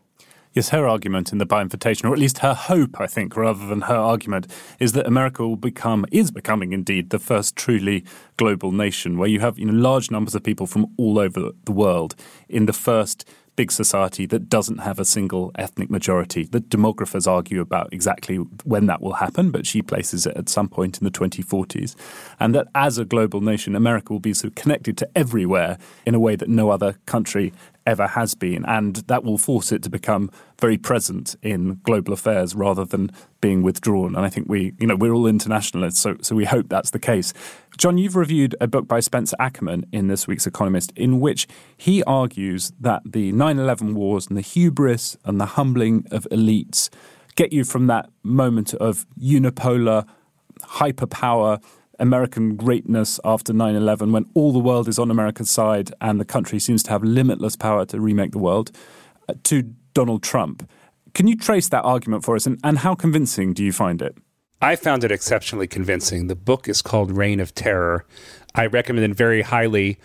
[0.57, 3.81] Yes, her argument in the invitation, or at least her hope, I think, rather than
[3.81, 4.47] her argument,
[4.79, 8.03] is that America will become, is becoming indeed, the first truly
[8.37, 11.71] global nation where you have you know, large numbers of people from all over the
[11.71, 12.15] world
[12.49, 16.45] in the first big society that doesn't have a single ethnic majority.
[16.45, 20.69] The demographers argue about exactly when that will happen, but she places it at some
[20.69, 21.95] point in the 2040s.
[22.39, 26.35] And that as a global nation, America will be connected to everywhere in a way
[26.35, 27.51] that no other country
[27.87, 28.63] ever has been.
[28.65, 30.29] And that will force it to become
[30.59, 33.09] very present in global affairs rather than
[33.41, 34.15] being withdrawn.
[34.15, 36.99] And I think we, you know, we're all internationalists, so, so we hope that's the
[36.99, 37.33] case.
[37.77, 42.03] John, you've reviewed a book by Spencer Ackerman in this week's Economist, in which he
[42.03, 46.89] argues that the 9 11 wars and the hubris and the humbling of elites
[47.35, 50.05] get you from that moment of unipolar
[50.63, 51.61] hyperpower
[51.99, 56.25] American greatness after 9 11, when all the world is on America's side and the
[56.25, 58.71] country seems to have limitless power to remake the world,
[59.27, 60.69] uh, to Donald Trump.
[61.13, 64.17] Can you trace that argument for us, and, and how convincing do you find it?
[64.61, 66.27] I found it exceptionally convincing.
[66.27, 68.05] The book is called Reign of Terror.
[68.55, 69.99] I recommend it very highly.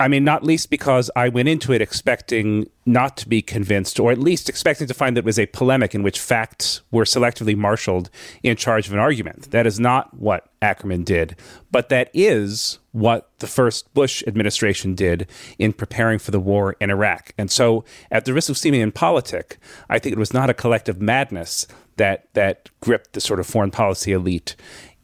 [0.00, 4.10] I mean, not least because I went into it expecting not to be convinced, or
[4.10, 7.54] at least expecting to find that it was a polemic in which facts were selectively
[7.54, 8.08] marshaled
[8.42, 9.50] in charge of an argument.
[9.50, 11.36] That is not what Ackerman did,
[11.70, 15.28] but that is what the first Bush administration did
[15.58, 17.34] in preparing for the war in Iraq.
[17.36, 19.58] And so, at the risk of seeming impolitic,
[19.90, 23.70] I think it was not a collective madness that that gripped the sort of foreign
[23.70, 24.56] policy elite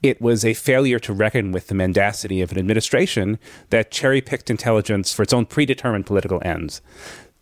[0.03, 3.39] it was a failure to reckon with the mendacity of an administration
[3.71, 6.81] that cherry picked intelligence for its own predetermined political ends.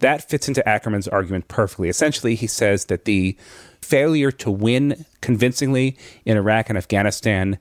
[0.00, 1.88] That fits into Ackerman's argument perfectly.
[1.88, 3.36] Essentially, he says that the
[3.80, 7.58] failure to win convincingly in Iraq and Afghanistan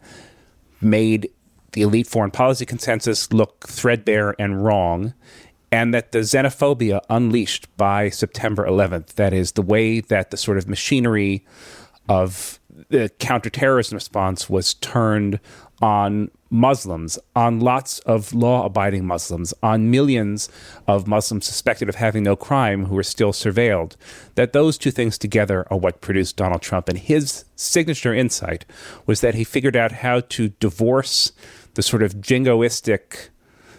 [0.81, 1.29] made
[1.73, 5.13] the elite foreign policy consensus look threadbare and wrong,
[5.71, 10.57] and that the xenophobia unleashed by September 11th, that is, the way that the sort
[10.57, 11.45] of machinery
[12.07, 12.59] of
[12.89, 15.39] the counterterrorism response was turned
[15.81, 20.49] on Muslims, on lots of law abiding Muslims, on millions
[20.87, 23.95] of Muslims suspected of having no crime who are still surveilled,
[24.35, 26.87] that those two things together are what produced Donald Trump.
[26.87, 28.65] And his signature insight
[29.05, 31.31] was that he figured out how to divorce
[31.73, 33.29] the sort of jingoistic,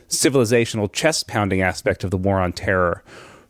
[0.08, 3.04] civilizational chest pounding aspect of the war on terror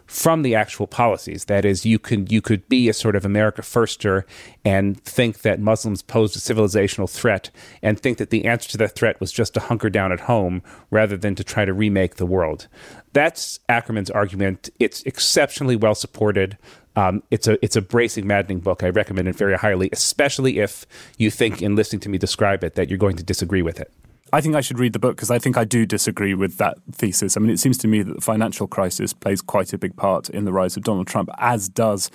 [0.06, 1.46] from the actual policies.
[1.46, 4.24] That is, you could you could be a sort of America firster
[4.64, 7.50] and think that Muslims posed a civilizational threat,
[7.82, 10.62] and think that the answer to that threat was just to hunker down at home
[10.90, 12.68] rather than to try to remake the world.
[13.12, 14.70] That's Ackerman's argument.
[14.78, 16.58] It's exceptionally well supported.
[16.96, 18.82] Um, it's a it's a bracing, maddening book.
[18.82, 20.86] I recommend it very highly, especially if
[21.18, 23.92] you think in listening to me describe it that you're going to disagree with it.
[24.34, 26.76] I think I should read the book because I think I do disagree with that
[26.90, 27.36] thesis.
[27.36, 30.28] I mean, it seems to me that the financial crisis plays quite a big part
[30.28, 32.10] in the rise of Donald Trump, as does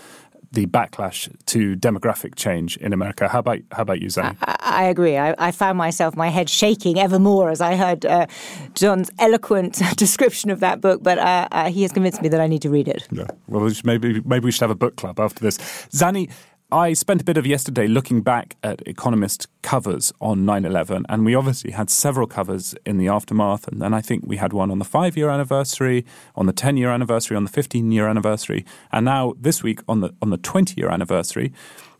[0.51, 3.29] the backlash to demographic change in America.
[3.29, 4.35] How about how about you, Zanny?
[4.41, 5.15] I, I agree.
[5.15, 8.25] I, I, found myself my head shaking ever more as I heard uh,
[8.73, 11.03] John's eloquent description of that book.
[11.03, 13.07] But uh, uh, he has convinced me that I need to read it.
[13.11, 13.27] Yeah.
[13.47, 15.57] Well, maybe maybe we should have a book club after this.
[15.91, 16.31] Zanny,
[16.71, 21.25] I spent a bit of yesterday looking back at Economist covers on 9 11, and
[21.25, 23.67] we obviously had several covers in the aftermath.
[23.67, 26.05] And then I think we had one on the five year anniversary,
[26.35, 30.01] on the 10 year anniversary, on the 15 year anniversary, and now this week on
[30.01, 31.51] the, on the 20 year anniversary.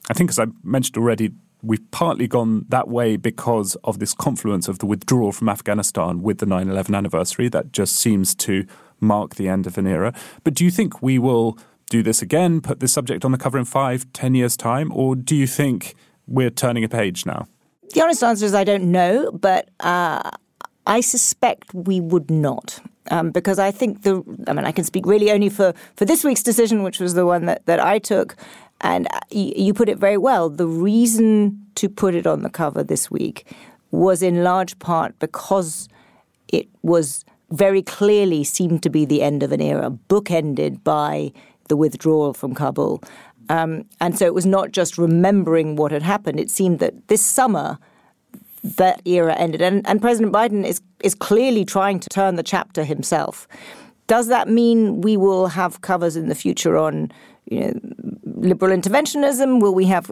[0.07, 1.31] I think, as I mentioned already,
[1.63, 6.37] we've partly gone that way because of this confluence of the withdrawal from Afghanistan with
[6.37, 7.49] the 9 11 anniversary.
[7.49, 8.67] That just seems to
[8.99, 10.13] mark the end of an era.
[10.43, 11.57] But do you think we will
[11.89, 15.15] do this again, put this subject on the cover in five, ten years' time, or
[15.15, 15.95] do you think
[16.27, 17.47] we're turning a page now?
[17.93, 20.29] The honest answer is I don't know, but uh,
[20.85, 22.79] I suspect we would not.
[23.11, 26.23] Um, because I think the, I mean, I can speak really only for, for this
[26.23, 28.35] week's decision, which was the one that, that I took.
[28.81, 30.47] And uh, you put it very well.
[30.47, 33.51] The reason to put it on the cover this week
[33.89, 35.89] was in large part because
[36.49, 41.31] it was very clearly seemed to be the end of an era, bookended by
[41.69, 43.01] the withdrawal from Kabul.
[43.49, 46.39] Um, and so it was not just remembering what had happened.
[46.39, 47.79] It seemed that this summer,
[48.63, 49.61] that era ended.
[49.61, 53.47] And, and President Biden is, is clearly trying to turn the chapter himself.
[54.07, 57.11] Does that mean we will have covers in the future on
[57.45, 57.73] you know,
[58.25, 59.61] liberal interventionism?
[59.61, 60.11] Will we have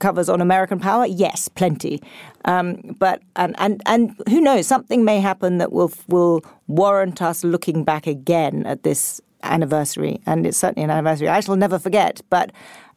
[0.00, 1.06] covers on American power?
[1.06, 2.00] Yes, plenty.
[2.44, 4.66] Um, but and, and and who knows?
[4.66, 10.46] Something may happen that will will warrant us looking back again at this anniversary, and
[10.46, 12.20] it's certainly an anniversary I shall never forget.
[12.30, 12.52] But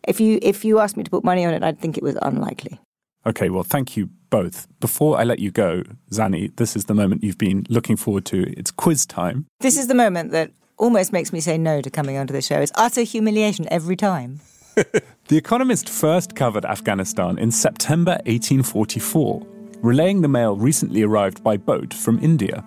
[0.07, 2.17] if you if you asked me to put money on it, I'd think it was
[2.21, 2.79] unlikely.
[3.25, 4.67] Okay, well, thank you both.
[4.79, 8.51] Before I let you go, Zanny, this is the moment you've been looking forward to.
[8.57, 9.45] It's quiz time.
[9.59, 12.59] This is the moment that almost makes me say no to coming onto the show.
[12.59, 14.39] It's utter humiliation every time.
[14.75, 19.45] the Economist first covered Afghanistan in September 1844,
[19.81, 22.65] relaying the mail recently arrived by boat from India.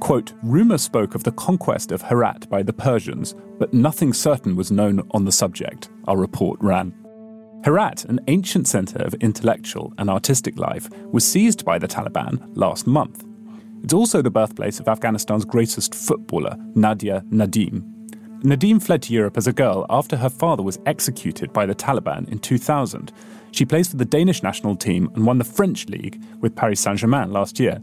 [0.00, 4.72] Quote, Rumour spoke of the conquest of Herat by the Persians, but nothing certain was
[4.72, 6.94] known on the subject, our report ran.
[7.64, 12.86] Herat, an ancient centre of intellectual and artistic life, was seized by the Taliban last
[12.86, 13.24] month.
[13.84, 17.82] It's also the birthplace of Afghanistan's greatest footballer, Nadia Nadim.
[18.42, 22.26] Nadim fled to Europe as a girl after her father was executed by the Taliban
[22.30, 23.12] in 2000.
[23.52, 26.98] She plays for the Danish national team and won the French league with Paris Saint
[26.98, 27.82] Germain last year.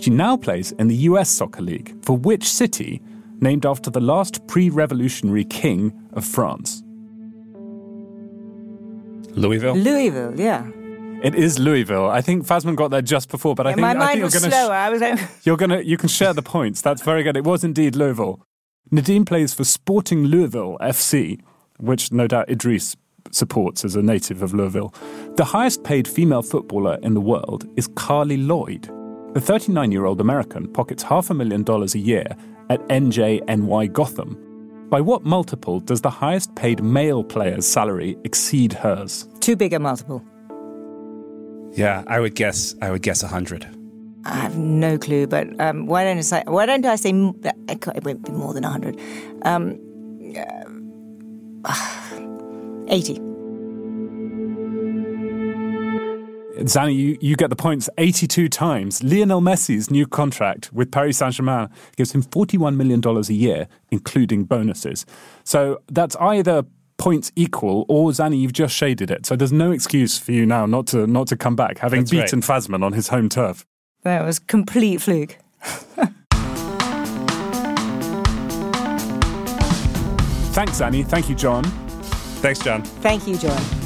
[0.00, 3.02] She now plays in the US Soccer League, for which city,
[3.40, 6.82] named after the last pre revolutionary king of France?
[9.36, 9.74] Louisville?
[9.76, 10.66] Louisville, yeah.
[11.22, 12.08] It is Louisville.
[12.08, 14.34] I think Fasman got there just before, but I think my mind I think was
[14.34, 14.74] you're gonna slower.
[14.74, 15.20] I was like...
[15.44, 16.80] you're gonna you can share the points.
[16.80, 17.36] That's very good.
[17.36, 18.40] It was indeed Louisville.
[18.90, 21.40] Nadine plays for Sporting Louisville FC,
[21.78, 22.96] which no doubt Idris
[23.30, 24.94] supports as a native of Louisville.
[25.36, 28.90] The highest paid female footballer in the world is Carli Lloyd.
[29.32, 32.26] The 39 year old American pockets half a million dollars a year
[32.68, 34.36] at NJNY Gotham.
[34.90, 39.28] By what multiple does the highest paid male player's salary exceed hers?
[39.38, 40.24] Too big a multiple.
[41.72, 42.74] Yeah, I would guess.
[42.82, 43.68] I would guess hundred.
[44.24, 46.42] I have no clue, but um, why don't I say?
[46.46, 47.10] Why don't I say?
[47.10, 48.98] It won't be more than hundred.
[49.42, 49.78] Um,
[51.64, 52.16] uh,
[52.88, 53.29] Eighty.
[56.60, 59.02] Zanny, you, you get the points 82 times.
[59.02, 64.44] Lionel Messi's new contract with Paris Saint Germain gives him $41 million a year, including
[64.44, 65.06] bonuses.
[65.44, 66.64] So that's either
[66.98, 69.24] points equal or Zanny, you've just shaded it.
[69.24, 72.10] So there's no excuse for you now not to, not to come back, having that's
[72.10, 72.48] beaten right.
[72.48, 73.64] Fasman on his home turf.
[74.02, 75.38] That was complete fluke.
[80.52, 81.06] Thanks, Zanny.
[81.06, 81.64] Thank you, John.
[82.42, 82.82] Thanks, John.
[82.82, 83.79] Thank you, John.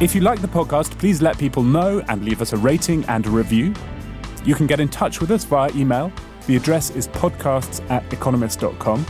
[0.00, 3.24] If you like the podcast, please let people know and leave us a rating and
[3.26, 3.72] a review.
[4.44, 6.12] You can get in touch with us via email.
[6.48, 9.06] The address is podcasts at economist.com.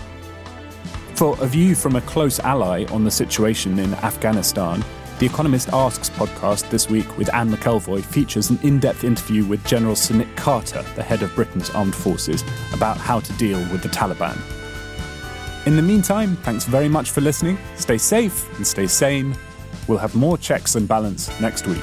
[1.14, 4.84] For a view from a close ally on the situation in Afghanistan,
[5.20, 9.64] the Economist Asks podcast this week with Anne McElvoy features an in depth interview with
[9.64, 13.82] General Sir Nick Carter, the head of Britain's armed forces, about how to deal with
[13.82, 14.36] the Taliban.
[15.66, 17.56] In the meantime, thanks very much for listening.
[17.76, 19.34] Stay safe and stay sane.
[19.86, 21.82] We'll have more checks and balance next week.